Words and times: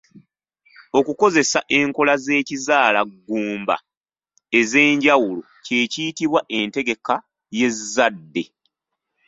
Okukozesa 0.99 1.59
enkola 1.79 2.13
z'ekizaalaggumba 2.23 3.75
ez'enjawulo 4.59 5.43
kye 5.65 5.81
kiyitibwa 5.91 6.39
entegeka 6.59 7.15
y'ezzadde 7.57 8.43